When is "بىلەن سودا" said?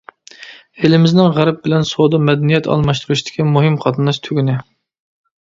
1.67-2.21